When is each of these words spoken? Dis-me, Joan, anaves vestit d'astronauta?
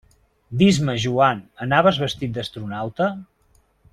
Dis-me, 0.61 0.95
Joan, 1.03 1.43
anaves 1.67 2.01
vestit 2.07 2.35
d'astronauta? 2.39 3.13